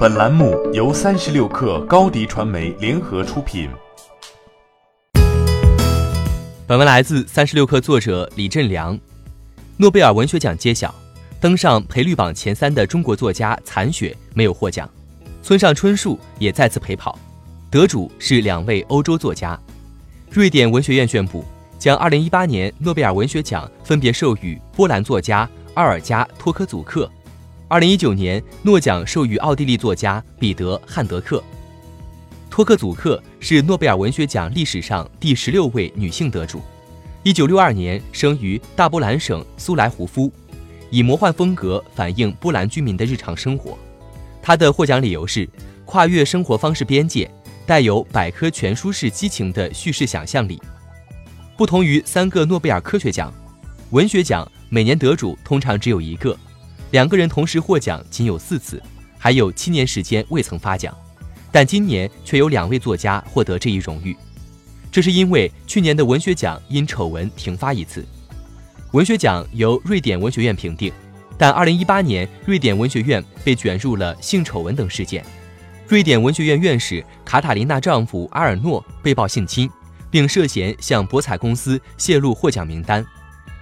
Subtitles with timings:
[0.00, 3.68] 本栏目由三十六氪高低传媒联合出品。
[6.66, 8.98] 本文来自三十六氪作者李振良。
[9.76, 10.94] 诺贝尔文学奖揭晓，
[11.38, 14.88] 登上赔率榜前三的中国作家残雪没有获奖，
[15.42, 17.18] 村上春树也再次陪跑，
[17.70, 19.60] 得主是两位欧洲作家。
[20.30, 21.44] 瑞典文学院宣布，
[21.78, 27.06] 将二零一八年诺贝尔文学奖分别授予波兰作家奥尔加·托科祖克。
[27.70, 31.40] 二零一九年，诺奖授予奥地利作家彼得·汉德克。
[32.50, 36.60] 托克祖克是诺贝尔文学奖历史上第十六位女性得主。
[37.22, 40.32] 一九六二年生于大波兰省苏莱胡夫，
[40.90, 43.78] 以魔幻风格反映波兰居民的日常生活。
[44.42, 45.48] 他的获奖理由是
[45.84, 47.30] 跨越生活方式边界，
[47.66, 50.60] 带有百科全书式激情的叙事想象力。
[51.56, 53.32] 不同于三个诺贝尔科学奖，
[53.90, 56.36] 文学奖每年得主通常只有一个。
[56.90, 58.82] 两个人同时获奖仅有四次，
[59.16, 60.92] 还有七年时间未曾发奖，
[61.52, 64.16] 但今年却有两位作家获得这一荣誉。
[64.90, 68.04] 这是因为去年的文学奖因丑闻停发一次。
[68.90, 70.92] 文学奖由瑞典文学院评定，
[71.38, 75.24] 但2018年瑞典文学院被卷入了性丑闻等事件。
[75.86, 79.70] 瑞典文学院院士卡塔琳娜丈夫阿尔诺被曝性侵，
[80.10, 83.06] 并涉嫌向博彩公司泄露获奖名单，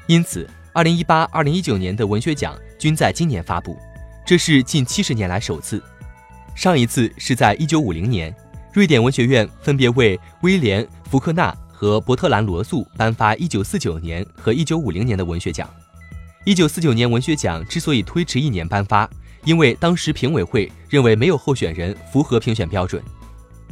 [0.07, 0.49] 因此。
[0.75, 3.77] 二零一八、二零一九年的文学奖均在今年发布，
[4.25, 5.83] 这是近七十年来首次。
[6.55, 8.35] 上一次是在一九五零年，
[8.73, 15.69] 瑞典文学院分别为威廉·福克纳和伯特兰·罗素颁发一九四九年和一九五零年的文学奖。
[16.45, 19.09] 一九四九年文学奖之所以推迟一年颁发，
[19.45, 23.03] 因为当时评委会认为没有候选人符合评选标准。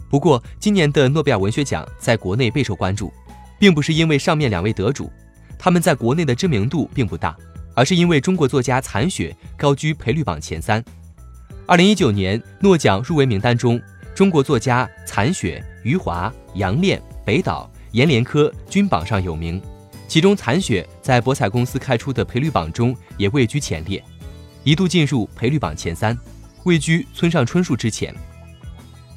[0.09, 3.13] 不过，今年的诺贝尔文学奖在国内备受关注，
[3.59, 5.11] 并不是因为上面两位得主。
[5.59, 7.35] 他们在国内的知名度并不大，
[7.77, 10.83] 而是因为中国作家残雪高居赔率榜前三。
[11.67, 13.81] 二零一九年诺奖入围名单中，
[14.15, 19.61] 中国作家残雪、余华、杨炼、北岛、阎连科均榜上有名，
[20.09, 24.03] 其中残雪在博彩公司开出的赔率榜中也位居前列，
[24.65, 26.17] 一度进入赔率榜前三，
[26.65, 28.15] 位居村上春树之前。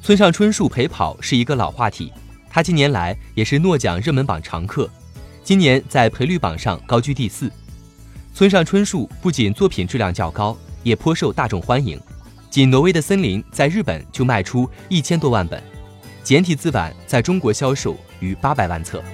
[0.02, 2.12] 村上春树陪跑是一个老话题，
[2.50, 4.90] 他近年来也是诺奖热门榜常客。
[5.42, 7.50] 今年在赔率榜上高居第四，
[8.40, 12.00] 村上春树不仅作品质量较高，也颇受大众欢迎。
[12.48, 15.62] 仅《挪威的森林》在日本就卖出一千多万本，
[16.24, 19.04] 简体字版在中国销售逾八百万册。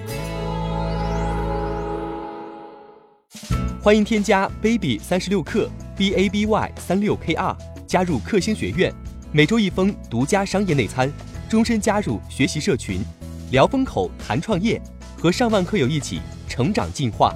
[3.81, 8.93] 欢迎添加 baby 三十六克 b a b y 三六 k r 加入克星学院，
[9.33, 11.11] 每周一封独家商业内参，
[11.49, 13.01] 终身加入学习社群，
[13.51, 14.81] 聊风口谈创业。
[15.21, 17.35] 和上万课友一起成长进化。